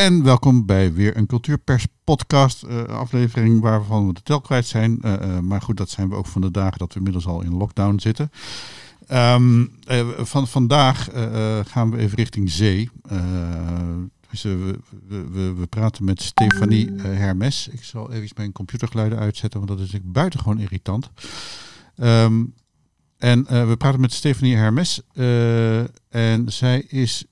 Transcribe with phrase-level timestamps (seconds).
[0.00, 4.98] En welkom bij weer een Cultuurpers podcast uh, aflevering waarvan we de tel kwijt zijn.
[5.02, 7.42] Uh, uh, maar goed, dat zijn we ook van de dagen dat we inmiddels al
[7.42, 8.30] in lockdown zitten.
[9.12, 9.72] Um,
[10.18, 11.08] van vandaag
[11.66, 12.90] gaan we even richting zee.
[14.30, 17.68] Dus, we, we, we, praten met Stefanie Hermes.
[17.68, 21.10] Ik zal even mijn computergeluiden uitzetten, want dat is buitengewoon irritant.
[21.96, 22.54] Um,
[23.18, 25.00] en we praten met Stefanie Hermes.
[26.08, 27.24] en zij is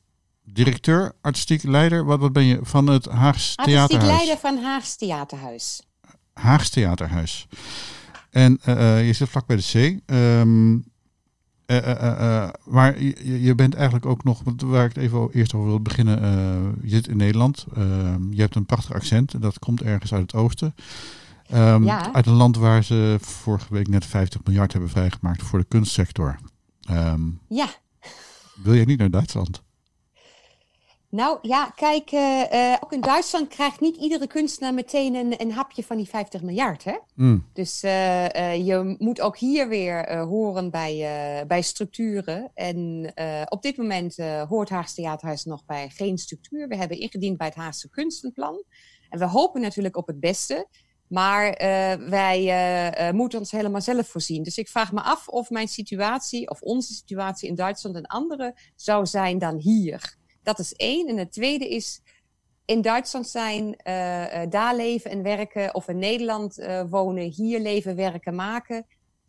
[0.65, 2.05] directeur, artistiek leider.
[2.05, 3.93] Wat, wat ben je van het Haags Theaterhuis?
[3.93, 5.83] Artistiek leider van Haags Theaterhuis.
[6.33, 7.47] Haags Theaterhuis.
[8.31, 10.03] En uh, je zit vlak bij de zee.
[10.07, 10.84] Um,
[11.67, 15.81] uh, maar je, je, bent eigenlijk ook nog, waar ik het even eerst over wil
[15.81, 16.21] beginnen.
[16.83, 17.67] je zit in Nederland.
[17.75, 19.43] Ehm, je hebt een prachtig accent.
[19.43, 20.75] Dat komt ergens uit het oosten.
[21.55, 22.12] Um, ja.
[22.12, 26.39] Uit een land waar ze vorige week net 50 miljard hebben vrijgemaakt voor de kunstsector.
[27.48, 27.69] ja.
[28.62, 29.62] Wil je niet naar Duitsland?
[31.11, 35.84] Nou ja, kijk, uh, ook in Duitsland krijgt niet iedere kunstenaar meteen een, een hapje
[35.84, 36.84] van die 50 miljard.
[36.84, 36.98] Hè?
[37.14, 37.47] Mm.
[37.53, 42.51] Dus uh, je moet ook hier weer horen bij, bij structuren.
[42.55, 43.12] En
[43.48, 44.17] op dit moment
[44.48, 46.69] hoort Haagse Theaterhuis nog bij geen structuur.
[46.69, 48.64] We hebben ingediend bij het Haagse Kunstenplan.
[49.09, 50.69] En we hopen natuurlijk op het beste.
[51.09, 51.55] Maar
[52.09, 54.42] wij moeten ons helemaal zelf voorzien.
[54.42, 58.55] Dus ik vraag me af of mijn situatie, of onze situatie in Duitsland een andere
[58.77, 60.17] zou zijn dan hier.
[60.49, 61.09] Dat is één.
[61.09, 62.01] En het tweede is
[62.65, 63.75] in Duitsland zijn, uh,
[64.51, 68.77] daar leven en werken, of in Nederland uh, wonen, hier leven, werken, maken.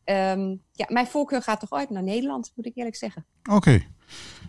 [0.06, 3.26] Um, ja, mijn voorkeur gaat toch uit naar Nederland, moet ik eerlijk zeggen.
[3.52, 3.86] Oké.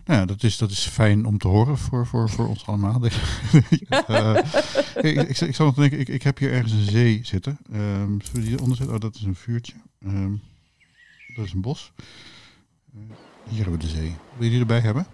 [0.04, 3.04] Nou ja, dat is, dat is fijn om te horen voor, voor, voor ons allemaal.
[5.00, 7.58] ik, ik, zal nog denken, ik, ik heb hier ergens een zee zitten.
[7.72, 8.94] Um, zullen we die onderzetten?
[8.94, 9.74] Oh, dat is een vuurtje.
[10.06, 10.42] Um,
[11.36, 11.92] dat is een bos.
[13.48, 14.16] Hier hebben we de zee.
[14.36, 15.06] Wil je die erbij hebben?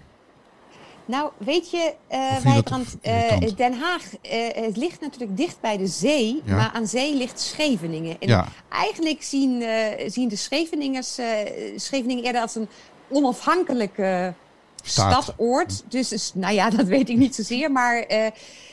[1.06, 2.62] Nou, weet je, uh, wij
[3.43, 7.41] uh, Den Haag uh, het ligt natuurlijk dicht bij de zee, maar aan zee ligt
[7.41, 8.17] Scheveningen.
[8.21, 8.49] En ja.
[8.69, 9.65] eigenlijk zien,
[10.06, 11.19] zien de Scheveningers
[11.77, 12.69] Scheveningen eerder als een
[13.09, 14.34] onafhankelijke
[14.83, 15.22] Staat.
[15.22, 15.83] stadoord.
[15.89, 17.72] Dus, dus, nou ja, dat weet ik niet zozeer.
[17.72, 18.06] Maar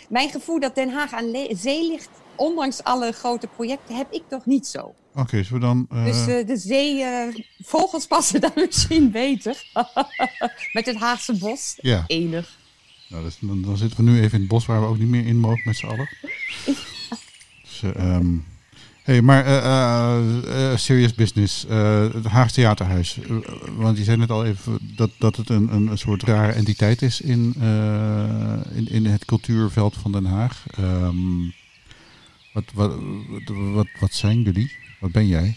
[0.09, 4.45] mijn gevoel dat Den Haag aan zee ligt, ondanks alle grote projecten, heb ik toch
[4.45, 4.79] niet zo.
[4.79, 5.87] Oké, okay, we dan...
[5.93, 6.05] Uh...
[6.05, 9.63] Dus uh, de zeevogels uh, passen daar misschien beter.
[10.73, 11.73] met het Haagse bos.
[11.81, 12.03] Ja.
[12.07, 12.57] Enig.
[13.09, 15.07] Nou, dus, dan, dan, zitten we nu even in het bos waar we ook niet
[15.07, 16.09] meer in mogen met z'n allen.
[17.61, 18.45] dus, um,
[19.03, 19.45] hey, maar
[20.79, 21.65] serious business.
[22.13, 23.19] het Haagse Theaterhuis.
[23.75, 27.01] want je zei net al even dat, dat het een, een, een soort rare entiteit
[27.01, 27.53] is in,
[28.73, 30.65] in, in het cultuurveld van Den Haag.
[30.79, 31.53] Um,
[32.53, 32.91] wat, wat,
[33.47, 34.71] wat, wat zijn jullie?
[34.99, 35.55] Wat ben jij?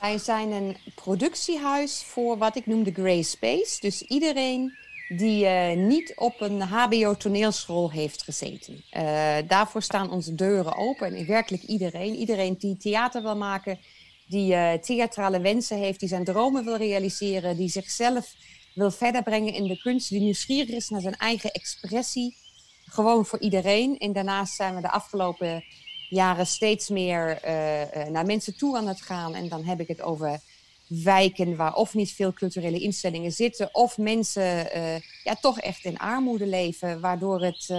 [0.00, 3.80] Wij zijn een productiehuis voor wat ik noem de Grey Space.
[3.80, 4.72] Dus iedereen
[5.08, 8.84] die uh, niet op een HBO-toneelschool heeft gezeten.
[8.96, 11.14] Uh, daarvoor staan onze deuren open.
[11.14, 12.14] En werkelijk iedereen.
[12.14, 13.78] Iedereen die theater wil maken,
[14.26, 18.34] die uh, theatrale wensen heeft, die zijn dromen wil realiseren, die zichzelf
[18.74, 22.36] wil verder brengen in de kunst, die nieuwsgierig is naar zijn eigen expressie.
[22.84, 23.98] Gewoon voor iedereen.
[23.98, 25.64] En daarnaast zijn we de afgelopen
[26.12, 29.34] jaren steeds meer uh, naar mensen toe aan het gaan.
[29.34, 30.40] En dan heb ik het over
[30.86, 35.98] wijken waar of niet veel culturele instellingen zitten, of mensen uh, ja, toch echt in
[35.98, 37.74] armoede leven, waardoor het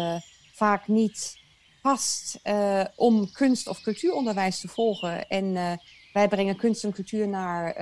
[0.53, 1.37] vaak niet
[1.81, 2.39] past
[2.95, 5.27] om kunst- of cultuuronderwijs te volgen.
[5.29, 5.53] En
[6.13, 7.75] wij brengen kunst en cultuur naar,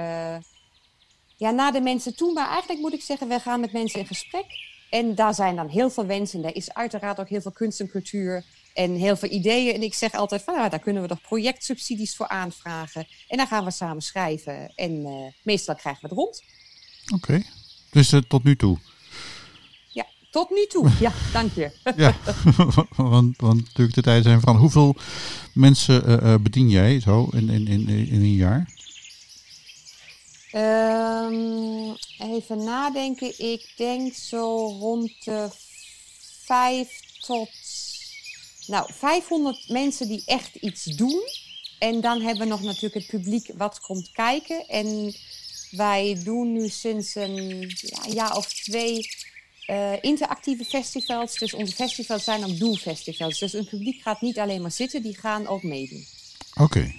[1.38, 2.34] ja, naar de mensen toe.
[2.34, 4.46] Maar eigenlijk moet ik zeggen, wij gaan met mensen in gesprek.
[4.90, 6.44] En daar zijn dan heel veel wensen.
[6.44, 9.74] Er is uiteraard ook heel veel kunst en cultuur en heel veel ideeën.
[9.74, 13.08] En ik zeg altijd van, ja, daar kunnen we toch projectsubsidies voor aanvragen.
[13.28, 14.72] En dan gaan we samen schrijven.
[14.76, 15.12] En uh,
[15.44, 16.44] meestal krijgen we het rond.
[17.14, 17.44] Oké,
[17.92, 18.78] dus uh, tot nu toe?
[19.90, 20.90] Ja, tot nu toe.
[21.00, 21.72] Ja, dank je.
[21.96, 22.16] ja,
[22.96, 24.96] want, want natuurlijk de tijd zijn van hoeveel
[25.54, 28.80] mensen uh, bedien jij zo in, in, in, in een jaar?
[30.54, 33.34] Um, even nadenken.
[33.40, 35.50] Ik denk zo rond de
[36.46, 37.50] vijf tot
[38.68, 41.22] nou, 500 mensen die echt iets doen.
[41.80, 44.68] En dan hebben we nog natuurlijk het publiek wat komt kijken.
[44.68, 45.16] En
[45.72, 49.08] wij doen nu sinds een ja, jaar of twee
[49.68, 51.38] uh, interactieve festivals.
[51.38, 53.40] Dus onze festivals zijn ook doelfestivals.
[53.40, 56.06] Dus een publiek gaat niet alleen maar zitten, die gaan ook meedoen.
[56.54, 56.94] Oké.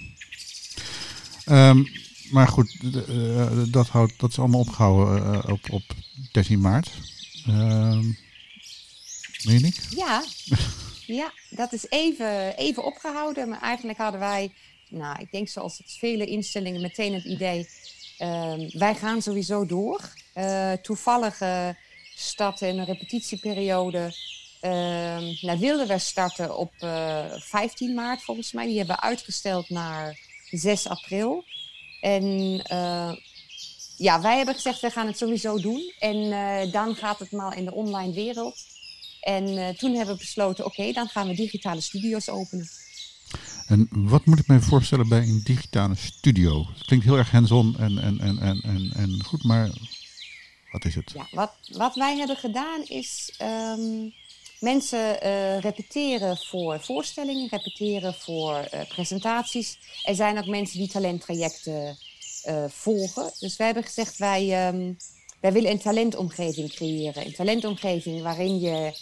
[1.45, 1.69] Okay.
[1.69, 1.87] Um,
[2.29, 2.77] maar goed,
[3.09, 5.83] uh, dat, houdt, dat is allemaal opgehouden uh, op, op
[6.31, 6.91] 13 maart.
[9.43, 9.75] Meen ik?
[9.89, 10.23] Ja.
[11.05, 13.49] Ja, dat is even, even opgehouden.
[13.49, 14.53] Maar eigenlijk hadden wij,
[14.89, 17.67] nou, ik denk zoals het vele instellingen, meteen het idee.
[18.19, 20.01] Uh, wij gaan sowieso door.
[20.35, 21.69] Uh, toevallig uh,
[22.59, 24.15] in een repetitieperiode
[24.61, 24.71] uh,
[25.41, 28.65] nou, wilden we starten op 15 maart volgens mij.
[28.65, 30.19] Die hebben we uitgesteld naar
[30.49, 31.43] 6 april.
[32.01, 32.57] En
[33.97, 35.93] ja, wij hebben gezegd, we gaan het sowieso doen.
[35.99, 36.29] En
[36.71, 38.72] dan gaat het maar in de online wereld.
[39.23, 42.69] En toen hebben we besloten, oké, dan gaan we digitale studio's openen.
[43.67, 46.65] En wat moet ik me voorstellen bij een digitale studio?
[46.73, 49.69] Het klinkt heel erg hands-on en, en, en, en, en, en goed, maar
[50.71, 51.11] wat is het?
[51.15, 54.13] Ja, wat, wat wij hebben gedaan is um,
[54.59, 59.77] mensen uh, repeteren voor voorstellingen, repeteren voor uh, presentaties.
[60.03, 61.97] Er zijn ook mensen die talenttrajecten
[62.47, 63.31] uh, volgen.
[63.39, 64.97] Dus wij hebben gezegd, wij, um,
[65.43, 67.25] wij willen een talentomgeving creëren.
[67.25, 68.93] Een talentomgeving waarin je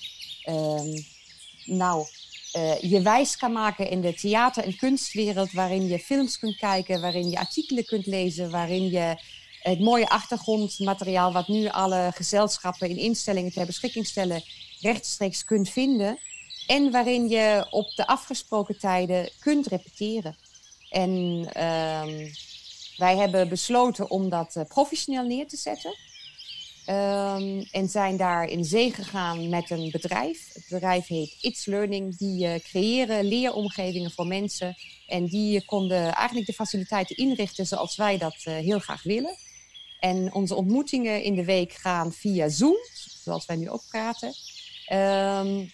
[0.49, 1.05] um,
[1.65, 2.05] nou,
[2.57, 7.01] uh, je wijs kan maken in de theater- en kunstwereld, waarin je films kunt kijken,
[7.01, 9.15] waarin je artikelen kunt lezen, waarin je
[9.61, 14.43] het mooie achtergrondmateriaal wat nu alle gezelschappen in instellingen ter beschikking stellen,
[14.79, 16.17] rechtstreeks kunt vinden.
[16.67, 20.35] En waarin je op de afgesproken tijden kunt repeteren.
[20.89, 21.09] En
[21.57, 22.27] uh,
[22.97, 26.09] wij hebben besloten om dat uh, professioneel neer te zetten.
[26.87, 30.49] Um, en zijn daar in zee gegaan met een bedrijf.
[30.53, 32.17] Het bedrijf heet It's Learning.
[32.17, 34.75] Die uh, creëren leeromgevingen voor mensen.
[35.07, 39.37] En die konden eigenlijk de faciliteiten inrichten zoals wij dat uh, heel graag willen.
[39.99, 42.77] En onze ontmoetingen in de week gaan via Zoom,
[43.23, 44.33] zoals wij nu ook praten.
[44.93, 45.71] Um,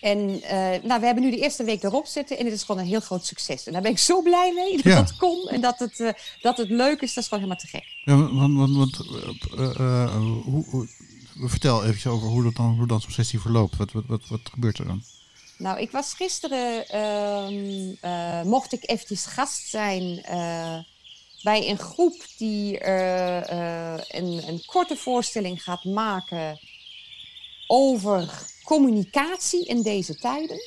[0.00, 0.50] en uh,
[0.82, 3.00] nou, we hebben nu de eerste week erop zitten en het is gewoon een heel
[3.00, 3.66] groot succes.
[3.66, 5.00] En daar ben ik zo blij mee dat ja.
[5.00, 6.10] dat kon en dat het, uh,
[6.40, 7.14] dat het leuk is.
[7.14, 7.86] Dat is gewoon helemaal te gek.
[8.04, 9.00] Ja, want, want, want
[9.58, 10.88] uh, hoe, hoe,
[11.48, 13.76] vertel even over hoe dat dan, hoe zo'n sessie verloopt.
[13.76, 15.02] Wat, wat, wat, wat gebeurt er dan?
[15.58, 16.84] Nou, ik was gisteren,
[18.04, 20.24] uh, mocht ik eventjes gast zijn
[21.42, 22.86] bij een groep die
[24.16, 26.58] een, een korte voorstelling gaat maken
[27.66, 30.60] over communicatie in deze tijden.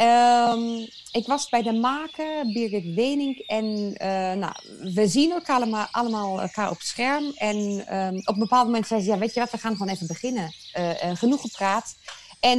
[0.00, 4.52] Um, ik was bij de maker, Birgit Wening, en uh, nou,
[4.94, 7.32] we zien elkaar allemaal, allemaal elkaar op het scherm.
[7.36, 7.56] En
[7.96, 10.06] um, op een bepaald moment zei ze, ja, weet je wat, we gaan gewoon even
[10.06, 10.54] beginnen.
[10.78, 11.96] Uh, uh, genoeg gepraat.
[12.40, 12.58] En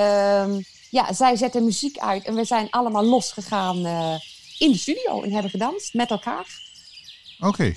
[0.00, 3.76] um, ja, zij zette muziek uit en we zijn allemaal losgegaan
[4.58, 6.46] in de studio en hebben gedanst met elkaar.
[7.38, 7.48] Oké.
[7.48, 7.76] Okay.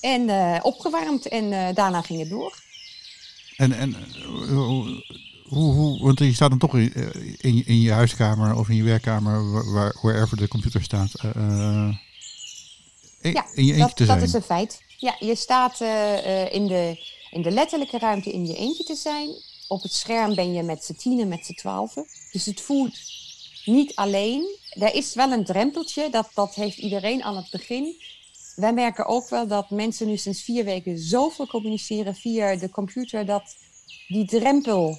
[0.00, 0.30] En
[0.64, 2.54] opgewarmd en daarna ging het door.
[3.56, 3.96] En, en
[5.48, 6.92] hoe, hoe, want je staat dan toch in,
[7.40, 11.88] in, in, je huiskamer of in je werkkamer, waar, wherever de computer staat, uh,
[13.20, 14.18] in, ja, in je eentje dat, te zijn.
[14.18, 14.82] dat is een feit.
[14.96, 19.28] Ja, je staat uh, in, de, in de letterlijke ruimte in je eentje te zijn.
[19.68, 22.06] Op het scherm ben je met z'n tienen, met z'n twaalfen.
[22.32, 22.96] Dus het voelt
[23.64, 24.56] niet alleen.
[24.70, 27.94] Er is wel een drempeltje, dat, dat heeft iedereen aan het begin.
[28.56, 33.26] Wij merken ook wel dat mensen nu sinds vier weken zoveel communiceren via de computer,
[33.26, 33.56] dat
[34.08, 34.98] die drempel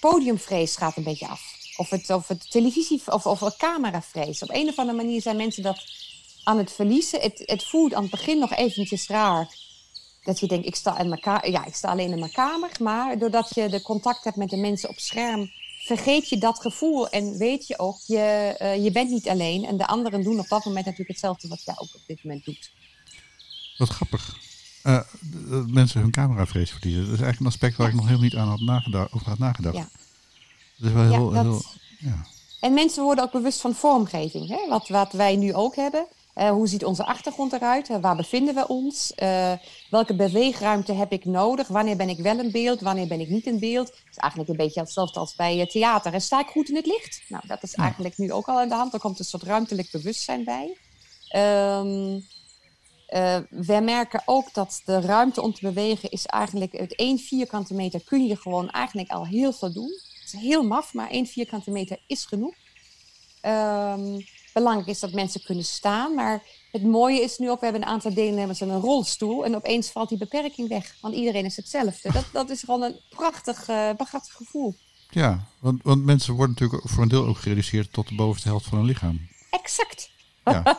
[0.00, 1.58] podiumvrees gaat een beetje af.
[1.76, 4.42] Of het, of het televisie- of, of het cameravrees.
[4.42, 5.82] Op een of andere manier zijn mensen dat
[6.44, 7.20] aan het verliezen.
[7.20, 9.54] Het, het voelt aan het begin nog eventjes raar.
[10.22, 12.70] Dat je denkt, ik sta, in mijn ja, ik sta alleen in mijn kamer.
[12.80, 15.50] Maar doordat je de contact hebt met de mensen op scherm...
[15.84, 19.64] vergeet je dat gevoel en weet je ook, je, uh, je bent niet alleen.
[19.64, 22.44] En de anderen doen op dat moment natuurlijk hetzelfde wat jij ook op dit moment
[22.44, 22.70] doet.
[23.76, 24.49] Wat grappig.
[24.84, 27.04] Uh, dat mensen hun cameravrees verliezen.
[27.04, 27.92] Dat is eigenlijk een aspect waar ja.
[27.92, 29.76] ik nog helemaal niet aan had nagedacht, over had nagedacht.
[29.76, 29.88] Ja.
[30.76, 31.34] Dat is wel heel...
[31.34, 31.52] Ja, dat...
[31.52, 31.62] heel
[31.98, 32.26] ja.
[32.60, 34.48] En mensen worden ook bewust van vormgeving.
[34.48, 34.68] Hè?
[34.68, 36.06] Wat, wat wij nu ook hebben.
[36.36, 37.88] Uh, hoe ziet onze achtergrond eruit?
[37.88, 39.12] Uh, waar bevinden we ons?
[39.22, 39.52] Uh,
[39.90, 41.68] welke beweegruimte heb ik nodig?
[41.68, 42.80] Wanneer ben ik wel in beeld?
[42.80, 43.86] Wanneer ben ik niet in beeld?
[43.86, 46.12] Dat is eigenlijk een beetje hetzelfde als bij theater.
[46.12, 47.22] En sta ik goed in het licht?
[47.28, 48.92] Nou, dat is eigenlijk nu ook al aan de hand.
[48.92, 50.76] Er komt een soort ruimtelijk bewustzijn bij.
[51.36, 52.24] Um,
[53.10, 56.74] uh, wij merken ook dat de ruimte om te bewegen is eigenlijk...
[56.74, 60.00] uit één vierkante meter kun je gewoon eigenlijk al heel veel doen.
[60.20, 62.54] Het is heel maf, maar één vierkante meter is genoeg.
[63.42, 66.14] Um, belangrijk is dat mensen kunnen staan.
[66.14, 69.44] Maar het mooie is nu ook, we hebben een aantal deelnemers in een rolstoel.
[69.44, 72.12] En opeens valt die beperking weg, want iedereen is hetzelfde.
[72.12, 74.74] Dat, dat is gewoon een prachtig, uh, gevoel.
[75.10, 78.66] Ja, want, want mensen worden natuurlijk voor een deel ook gereduceerd tot de bovenste helft
[78.66, 79.28] van hun lichaam.
[79.50, 80.10] Exact.
[80.44, 80.62] Ja.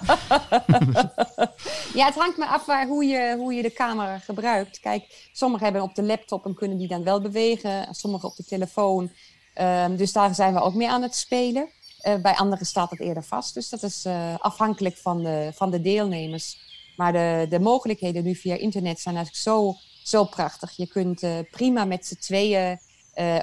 [2.00, 4.80] ja, het hangt maar af waar, hoe, je, hoe je de camera gebruikt.
[4.80, 7.88] Kijk, sommigen hebben op de laptop en kunnen die dan wel bewegen.
[7.96, 9.12] Sommigen op de telefoon.
[9.56, 11.70] Um, dus daar zijn we ook mee aan het spelen.
[12.08, 13.54] Uh, bij anderen staat het eerder vast.
[13.54, 16.58] Dus dat is uh, afhankelijk van de, van de deelnemers.
[16.96, 20.72] Maar de, de mogelijkheden nu via internet zijn eigenlijk zo, zo prachtig.
[20.76, 22.80] Je kunt uh, prima met z'n tweeën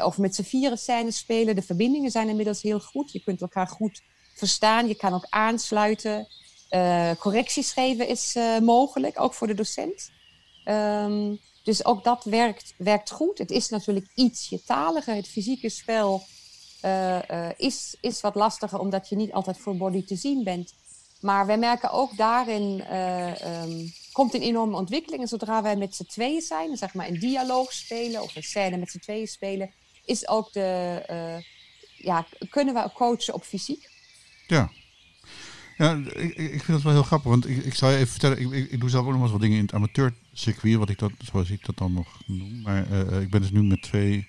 [0.05, 1.55] of met z'n vieren scènes spelen.
[1.55, 3.13] De verbindingen zijn inmiddels heel goed.
[3.13, 4.03] Je kunt elkaar goed
[4.39, 4.89] verstaan.
[4.89, 6.29] Je kan ook aansluiten.
[6.71, 10.11] Uh, correcties geven is uh, mogelijk, ook voor de docent.
[10.65, 13.39] Um, Dus ook dat werkt, werkt goed.
[13.39, 15.15] Het is natuurlijk ietsje taliger.
[15.15, 16.23] Het fysieke spel
[17.57, 20.75] is, is wat lastiger, omdat je niet altijd voor body te zien bent.
[21.21, 25.23] Maar wij merken ook daarin um, komt een enorme ontwikkeling.
[25.23, 28.77] En zodra wij met z'n tweeën zijn, zeg maar een dialoog spelen of een scène
[28.77, 29.71] met z'n tweeën spelen,
[30.05, 31.43] is ook de,
[31.97, 33.91] ja, kunnen we coachen op fysiek.
[34.49, 34.71] Ja.
[35.79, 38.39] Ja, ik, ik vind dat wel heel grappig, want ik, ik zal je even vertellen,
[38.39, 41.13] ik, ik, doe zelf ook nog wel wat dingen in het amateurcircuit, wat ik dat,
[41.19, 42.63] zoals ik dat dan nog noem.
[42.63, 44.29] Maar uh, ik ben dus nu met twee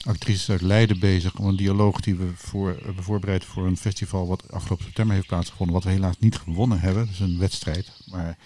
[0.00, 4.26] actrices uit Leiden bezig om een dialoog die we voor, hebben voorbereid voor een festival
[4.26, 7.06] wat afgelopen september heeft plaatsgevonden, wat we helaas niet gewonnen hebben.
[7.06, 8.38] Dus een wedstrijd, maar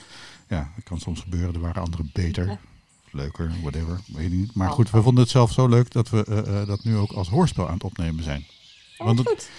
[0.48, 1.54] ja, dat kan soms gebeuren.
[1.54, 2.58] Er waren anderen beter,
[3.10, 4.54] leuker, whatever, weet niet.
[4.54, 7.28] Maar goed, we vonden het zelf zo leuk dat we uh, dat nu ook als
[7.28, 8.46] hoorspel aan het opnemen zijn.
[8.98, 9.50] Oh, Want het,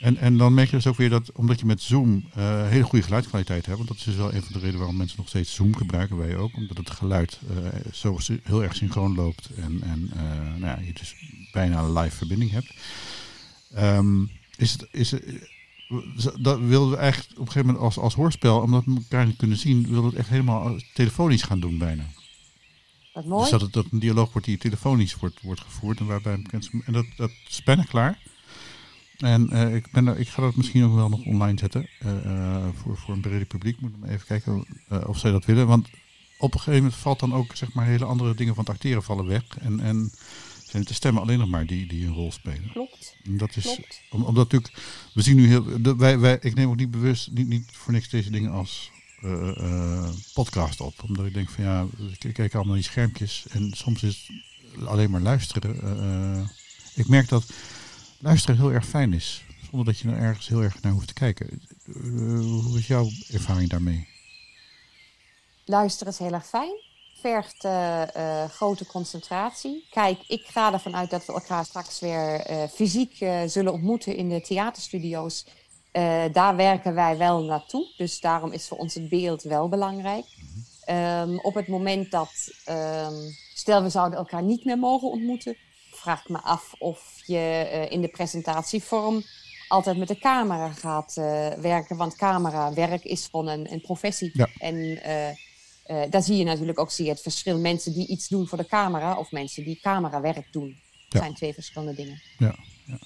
[0.00, 2.84] en, en dan merk je dus ook weer dat, omdat je met Zoom uh, hele
[2.84, 5.28] goede geluidskwaliteit hebt, want dat is dus wel een van de redenen waarom mensen nog
[5.28, 9.82] steeds Zoom gebruiken, wij ook, omdat het geluid uh, zo heel erg synchroon loopt en,
[9.82, 10.10] en
[10.58, 11.14] nou ja, je dus
[11.52, 12.74] bijna een live verbinding hebt.
[13.78, 15.48] Um, is het, is het,
[16.40, 19.36] dat wilden we eigenlijk op een gegeven moment als, als hoorspel, omdat we elkaar niet
[19.36, 22.04] kunnen zien, wilden we het echt helemaal telefonisch gaan doen bijna.
[23.12, 23.42] Wat mooi.
[23.42, 26.44] Dus dat het dat een dialoog wordt die telefonisch wordt, wordt gevoerd en waarbij
[26.84, 28.18] en dat, dat is bijna klaar.
[29.20, 32.66] En uh, ik, ben er, ik ga dat misschien ook wel nog online zetten uh,
[32.74, 33.80] voor, voor een breder publiek.
[33.80, 34.66] Moet even kijken
[35.06, 35.66] of zij dat willen.
[35.66, 35.88] Want
[36.38, 39.02] op een gegeven moment valt dan ook zeg maar hele andere dingen van het acteren
[39.02, 39.42] vallen weg.
[39.58, 40.12] En, en
[40.70, 42.70] zijn het de stemmen alleen nog maar die, die een rol spelen.
[42.72, 43.16] Klopt.
[43.24, 44.02] En dat is, Klopt.
[44.10, 44.82] Om, omdat natuurlijk,
[45.14, 48.08] we zien nu heel, wij, wij, ik neem ook niet bewust, niet, niet voor niks
[48.08, 48.90] deze dingen als
[49.24, 51.02] uh, uh, podcast op.
[51.02, 51.86] Omdat ik denk van ja,
[52.18, 54.30] ik kijk allemaal die schermpjes en soms is
[54.84, 55.76] alleen maar luisteren.
[55.84, 56.48] Uh,
[56.94, 57.52] ik merk dat
[58.20, 59.44] luisteren heel erg fijn is.
[59.68, 61.62] Zonder dat je er ergens heel erg naar hoeft te kijken.
[62.64, 64.08] hoe is jouw ervaring daarmee?
[65.64, 66.88] Luisteren is heel erg fijn
[67.20, 69.86] vergt uh, uh, grote concentratie.
[69.90, 74.28] Kijk, ik ga ervan uit dat we elkaar straks weer uh, fysiek zullen ontmoeten in
[74.28, 75.46] de theaterstudio's.
[76.32, 80.24] daar werken wij wel naartoe, dus daarom is voor ons het beeld wel belangrijk.
[80.90, 82.32] Um, op het moment dat,
[82.68, 85.56] um, stel we zouden elkaar niet meer mogen ontmoeten,
[86.00, 89.22] vraag ik me af of je in de presentatievorm
[89.68, 91.14] altijd met de camera gaat
[91.60, 91.96] werken.
[91.96, 94.30] Want camerawerk is gewoon een, een professie.
[94.32, 94.48] Ja.
[94.58, 94.76] En
[95.90, 97.58] uh, daar zie je natuurlijk ook zie je het verschil.
[97.58, 100.76] Mensen die iets doen voor de camera of mensen die camerawerk doen.
[101.08, 102.22] Dat zijn twee verschillende dingen.
[102.38, 102.54] Ja,
[102.84, 102.98] ja.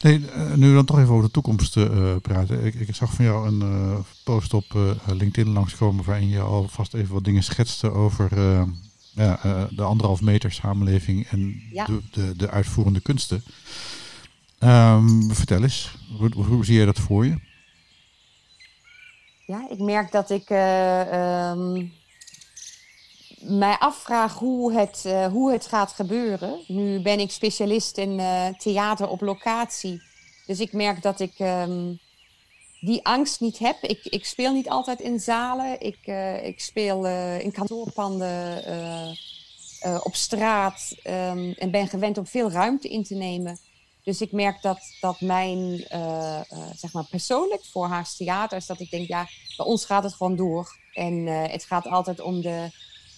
[0.00, 0.18] Nee,
[0.54, 2.64] nu we dan toch even over de toekomst uh, praten.
[2.64, 7.24] Ik, ik, zag van jou een post op LinkedIn langskomen waarin je alvast even wat
[7.24, 8.30] dingen schetste over
[9.14, 11.84] ja, de anderhalf meter samenleving en ja.
[11.84, 13.42] de, de, de, uitvoerende kunsten.
[14.60, 17.36] Um, vertel eens, hoe, hoe zie je dat voor je?
[19.46, 21.92] Ja, ik merk dat ik um,
[23.38, 26.60] mij afvraag hoe het, uh, hoe het gaat gebeuren.
[26.66, 30.02] Nu ben ik specialist in uh, theater op locatie.
[30.46, 31.98] Dus ik merk dat ik um,
[32.84, 33.82] die angst niet heb.
[33.82, 35.80] Ik, ik speel niet altijd in zalen.
[35.80, 37.06] Ik, uh, ik speel
[37.38, 38.62] in kantoorpanden,
[40.02, 40.94] op straat.
[41.04, 43.58] Um, en ben gewend om veel ruimte in te nemen.
[44.02, 45.84] Dus ik merk dat, dat mijn,
[46.76, 50.14] zeg maar persoonlijk voor Haars Theater is dat ik denk, ja, bij ons gaat het
[50.14, 50.78] gewoon door.
[50.92, 52.70] En het gaat altijd om de,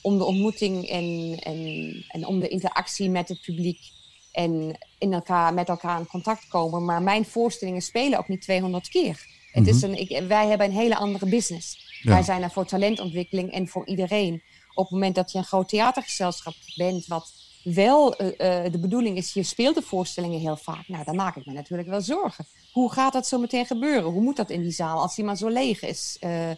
[0.02, 3.78] om de ontmoeting en, en, en om de interactie met het publiek.
[4.32, 6.84] En in elkaar, met elkaar in contact komen.
[6.84, 9.35] Maar mijn voorstellingen spelen ook niet 200 keer.
[9.56, 9.74] Het Mhm.
[9.74, 11.78] is een, ik, wij hebben een hele andere business.
[12.02, 12.12] Ja.
[12.12, 14.42] Wij zijn er voor talentontwikkeling en voor iedereen.
[14.74, 17.32] Op het moment dat je een groot theatergezelschap bent, wat
[17.62, 20.88] wel eh, eh, de bedoeling is, je speelt de voorstellingen heel vaak.
[20.88, 22.46] Nou, dan maak ik me natuurlijk wel zorgen.
[22.72, 24.10] Hoe gaat dat zo meteen gebeuren?
[24.10, 26.16] Hoe moet dat in die zaal als die maar zo leeg is?
[26.20, 26.50] Eh,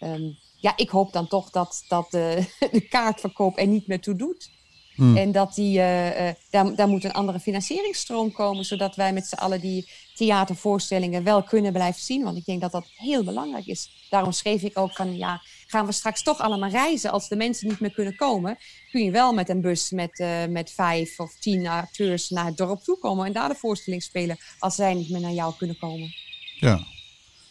[0.00, 4.16] ehm, ja, ik hoop dan toch dat, dat de, de kaartverkoop er niet meer toe
[4.16, 4.50] doet.
[4.96, 5.16] Hmm.
[5.16, 9.26] En dat die, eh, eh, daar, daar moet een andere financieringsstroom komen, zodat wij met
[9.26, 12.22] z'n allen die theatervoorstellingen wel kunnen blijven zien.
[12.22, 13.90] Want ik denk dat dat heel belangrijk is.
[14.10, 17.68] Daarom schreef ik ook van, ja, gaan we straks toch allemaal reizen als de mensen
[17.68, 18.58] niet meer kunnen komen?
[18.90, 22.56] Kun je wel met een bus met, uh, met vijf of tien acteurs naar het
[22.56, 25.78] dorp toe komen en daar de voorstelling spelen als zij niet meer naar jou kunnen
[25.78, 26.14] komen.
[26.58, 26.86] Ja,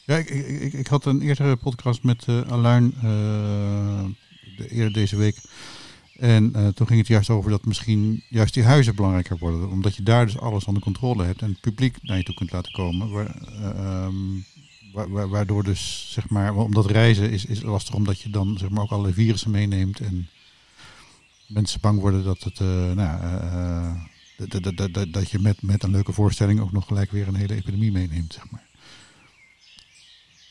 [0.06, 3.04] ja ik, ik, ik, ik had een eerdere podcast met uh, Aluin uh,
[4.58, 5.38] de, eerder deze week.
[6.20, 9.70] En uh, toen ging het juist over dat misschien juist die huizen belangrijker worden.
[9.70, 12.52] Omdat je daar dus alles onder controle hebt en het publiek naar je toe kunt
[12.52, 13.10] laten komen.
[13.10, 13.36] Waar,
[14.06, 14.46] um,
[14.92, 18.84] wa waardoor dus, zeg maar, omdat reizen is, is lastig omdat je dan zeg maar
[18.84, 20.00] ook allerlei virussen meeneemt.
[20.00, 20.30] En
[21.48, 22.60] mensen bang worden dat het,
[22.96, 23.20] nou,
[24.38, 27.56] dat, dat, dat je met, met een leuke voorstelling ook nog gelijk weer een hele
[27.56, 28.64] epidemie meeneemt, zeg maar.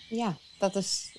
[0.08, 1.12] Ja, dat is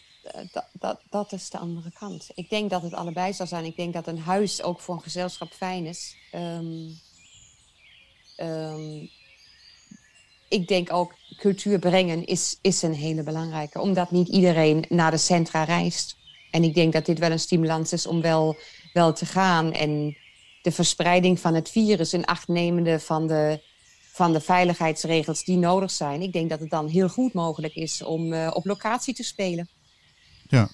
[0.80, 2.30] dat, dat, is de andere kant.
[2.34, 3.66] Ik denk dat het allebei zou zijn.
[3.66, 6.16] Ik denk dat een huis ook voor een gezelschap fijn is.
[6.32, 6.90] Ehm,
[8.36, 9.06] ehm,
[10.50, 13.82] ik denk ook cultuur brengen is, is een hele belangrijke.
[13.82, 16.18] Omdat niet iedereen naar de centra reist.
[16.52, 18.56] En ik denk dat dit wel een stimulans is om wel,
[18.94, 19.74] wel te gaan.
[19.74, 20.18] En
[20.62, 23.62] de verspreiding van het virus in acht nemende van de,
[24.12, 26.22] van de veiligheidsregels die nodig zijn.
[26.22, 29.70] Ik denk dat het dan heel goed mogelijk is om uh, op locatie te spelen.
[30.48, 30.70] Ja,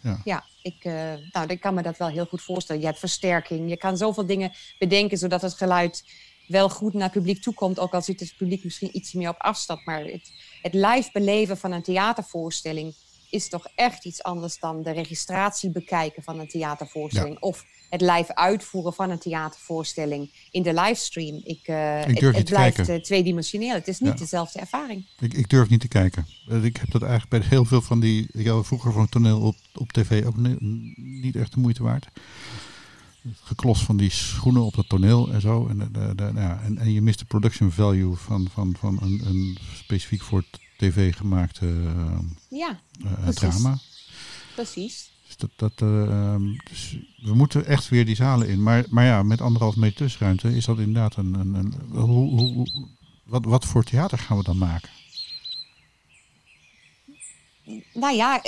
[0.00, 0.20] ja.
[0.24, 2.80] ja ik, uh, nou, ik kan me dat wel heel goed voorstellen.
[2.80, 6.04] Je hebt versterking, je kan zoveel dingen bedenken zodat het geluid
[6.46, 7.78] wel goed naar het publiek toekomt.
[7.78, 9.84] Ook al zit het publiek misschien iets meer op afstand.
[9.84, 12.94] Maar het, het live beleven van een theatervoorstelling
[13.30, 17.40] is toch echt iets anders dan de registratie bekijken van een theatervoorstelling.
[17.40, 21.40] Of het live uitvoeren van een theatervoorstelling in de livestream.
[21.44, 23.74] Ik, uh, ik het, het blijft uh, tweedimensioneel.
[23.74, 24.18] Het is niet ja.
[24.18, 25.06] dezelfde ervaring.
[25.18, 26.26] Ik, ik, durf niet te kijken.
[26.62, 28.28] Ik heb dat eigenlijk bij heel veel van die.
[28.32, 30.36] Ik had vroeger van toneel op, op tv ook
[30.96, 32.08] niet echt de moeite waard.
[33.22, 35.66] Het geklos van die schoenen op het toneel en zo.
[35.66, 38.98] En, de, de, de, ja, en, en je mist de production value van, van, van
[39.02, 40.44] een, een specifiek voor
[40.76, 42.18] tv gemaakte uh,
[42.48, 43.78] ja, uh, drama.
[44.54, 45.10] Precies.
[45.26, 46.34] Dus dat, dat, uh,
[46.70, 48.62] dus we moeten echt weer die zalen in.
[48.62, 51.34] Maar, maar ja, met anderhalf meter tussenruimte is dat inderdaad een.
[51.34, 52.66] een, een hoe, hoe,
[53.24, 54.88] wat, wat voor theater gaan we dan maken?
[57.92, 58.40] Nou ja,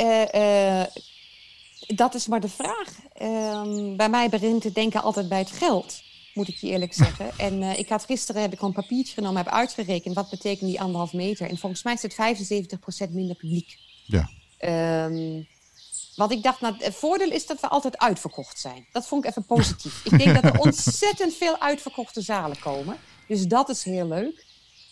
[1.87, 2.89] dat is maar de vraag.
[3.13, 6.03] Ehm, bij mij begint het denken altijd bij het geld
[6.38, 7.30] moet ik je eerlijk zeggen.
[7.47, 10.80] En uh, ik had gisteren heb ik een papiertje genomen, heb uitgerekend wat betekent die
[10.80, 11.49] anderhalf meter.
[11.49, 13.78] En volgens mij is het 75% minder publiek.
[14.04, 14.28] Ja.
[15.04, 15.47] Um,
[16.16, 18.87] want ik dacht, nou, het voordeel is dat we altijd uitverkocht zijn.
[18.92, 20.04] Dat vond ik even positief.
[20.04, 22.97] ik denk dat er ontzettend veel uitverkochte zalen komen.
[23.26, 24.47] Dus dat is heel leuk.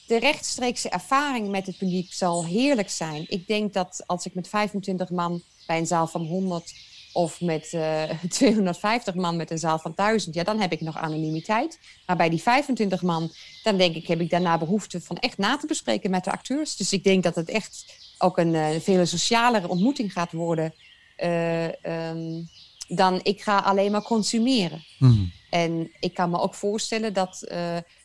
[0.06, 3.24] De rechtstreekse ervaring met het publiek zal heerlijk zijn.
[3.28, 6.74] Ik denk dat als ik met 25 man bij een zaal van 100
[7.16, 10.96] of met uh, 250 man met een zaal van 1000, ja, dan heb ik nog
[10.96, 11.78] anonimiteit.
[12.06, 15.56] Maar bij die 25 man, dan denk ik, heb ik daarna behoefte van echt na
[15.56, 16.76] te bespreken met de acteurs.
[16.76, 17.84] Dus ik denk dat het echt
[18.18, 20.74] ook een uh, veel socialere ontmoeting gaat worden
[21.18, 22.48] uh, um,
[22.88, 24.84] dan ik ga alleen maar consumeren.
[24.98, 25.32] Mm.
[25.50, 27.38] En ik kan me ook voorstellen dat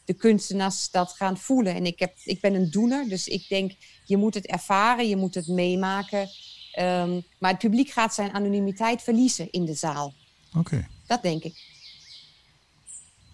[0.05, 1.75] de kunstenaars dat gaan voelen.
[1.75, 3.71] En ik, heb, ik ben een doener, dus ik denk,
[4.05, 6.29] je moet het ervaren, je moet het meemaken.
[6.79, 10.13] Um, maar het publiek gaat zijn anonimiteit verliezen in de zaal.
[10.49, 10.59] Oké.
[10.59, 10.87] Okay.
[11.07, 11.63] Dat denk ik.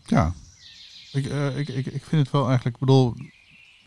[0.05, 0.33] Ja,
[1.11, 3.15] ik, uh, ik, ik, ik vind het wel eigenlijk, ik bedoel,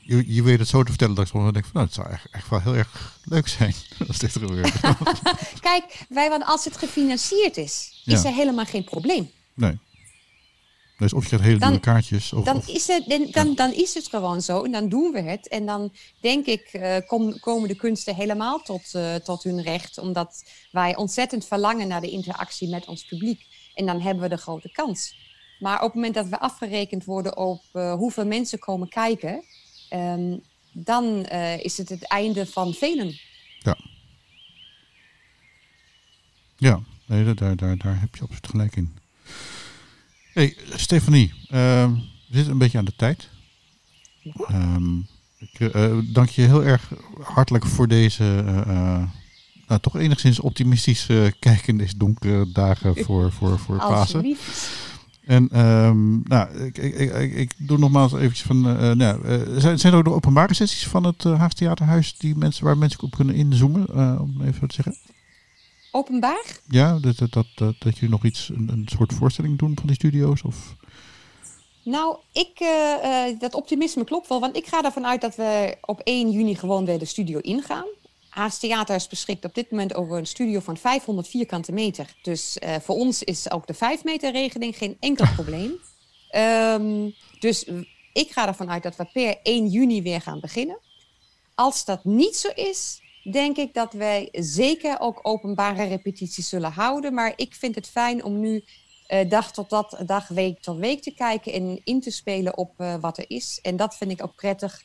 [0.03, 2.09] je, je weet het zo te vertellen dat ik gewoon denk van, nou, het zou
[2.09, 3.75] echt, echt wel heel erg leuk zijn
[4.09, 4.81] als dit er gebeurt.
[5.61, 9.31] Kijk, wij, want als het gefinancierd is, is er helemaal geen probleem.
[9.55, 9.79] Nee.
[11.01, 12.33] Dus of je gaat hele dan, dure kaartjes.
[12.33, 15.13] Of, dan, of, is het, dan, dan, dan, is het gewoon zo en dan doen
[15.13, 15.49] we het.
[15.49, 19.99] En dan denk ik, uh, kom, komen de kunsten helemaal tot, uh, tot hun recht.
[19.99, 23.47] Omdat wij ontzettend verlangen naar de interactie met ons publiek.
[23.75, 25.15] En dan hebben we de grote kans.
[25.59, 29.45] Maar op het moment dat we afgerekend worden op uh, hoeveel mensen komen kijken...
[29.95, 31.27] Um, dan
[31.63, 33.19] is het het einde van velen.
[33.59, 33.77] Ja.
[36.57, 39.00] Ja, nee, daar, daar, daar heb je absoluut gelijk in.
[40.33, 41.51] Hey, Stefanie, uh,
[42.29, 43.29] we zitten een beetje aan de tijd.
[44.51, 45.07] Um,
[45.39, 49.03] ik uh, dank je heel erg hartelijk voor deze, uh,
[49.67, 51.07] nou, toch enigszins optimistisch
[51.39, 54.37] kijk in deze donkere dagen voor, voor, voor Pasen.
[55.25, 58.61] En um, nou, ik, ik, ik, ik, doe nogmaals eventjes van,
[58.97, 59.21] nou,
[59.61, 63.03] zijn, zijn er ook de openbare sessies van het Haagse Theaterhuis die mensen, waar mensen
[63.03, 64.97] op kunnen inzoomen, om even te zeggen?
[65.91, 66.61] Openbaar?
[66.69, 69.87] Ja, dat, dat, dat, dat, dat jullie nog iets, een, een soort voorstelling doen van
[69.87, 70.43] die studio's?
[70.43, 70.75] Of?
[71.83, 72.69] Nou, ik, uh,
[73.05, 76.55] uh, dat optimisme klopt wel, want ik ga ervan uit dat we op 1 juni
[76.55, 77.87] gewoon weer de studio ingaan.
[78.29, 82.15] Haas Theater beschikt op dit moment over een studio van 500 vierkante meter.
[82.23, 85.73] Dus uh, voor ons is ook de 5 meter regeling geen enkel probleem.
[86.37, 87.65] Um, dus
[88.13, 90.79] ik ga ervan uit dat we per 1 juni weer gaan beginnen.
[91.55, 97.15] Als dat niet zo is, denk ik dat wij zeker ook openbare repetities zullen houden.
[97.15, 98.65] Maar ik vind het fijn om nu
[99.09, 102.75] uh, dag tot dag, dag, week tot week te kijken en in te spelen op
[102.79, 103.59] uh, wat er is.
[103.63, 104.83] En dat vind ik ook prettig.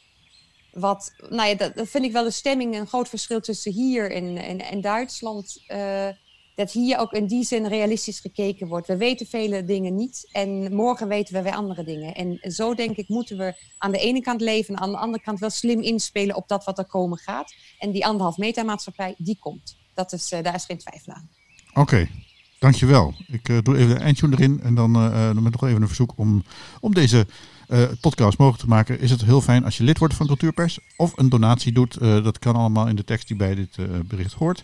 [0.71, 4.11] Wat, nou ja, dat, dat vind ik wel de stemming een groot verschil tussen hier
[4.11, 5.63] en, en, en Duitsland.
[5.67, 6.07] Uh,
[6.55, 8.87] dat hier ook in die zin realistisch gekeken wordt.
[8.87, 12.13] We weten vele dingen niet en morgen weten we weer andere dingen.
[12.13, 15.23] En zo denk ik moeten we aan de ene kant leven en aan de andere
[15.23, 17.53] kant wel slim inspelen op dat wat er komen gaat.
[17.79, 19.77] En die anderhalf meter maatschappij, die komt.
[19.93, 21.29] Dat is, eh, daar is geen twijfel aan.
[21.73, 22.07] Oké,
[22.59, 23.13] dankjewel.
[23.27, 26.43] Ik eh, doe even de eindtune erin en dan eh, nog even een verzoek om,
[26.79, 27.27] om deze
[28.01, 28.99] podcast mogelijk te maken.
[28.99, 31.99] Is het heel fijn als je lid wordt van Cultuurpers of een donatie doet.
[31.99, 34.63] dat kan allemaal in de tekst die bij dit bericht hoort.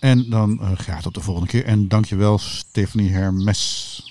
[0.00, 1.64] En dan uh, graag tot de volgende keer.
[1.64, 4.02] En dankjewel Stephanie Hermes.